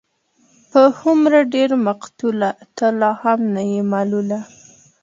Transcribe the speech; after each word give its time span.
په 0.71 0.81
هومره 0.99 1.39
ډېر 1.53 1.69
مقتوله، 1.87 2.51
ته 2.77 2.87
لا 2.99 3.11
هم 3.21 3.39
نه 3.53 3.61
يې 3.71 3.81
ملوله 3.91 4.39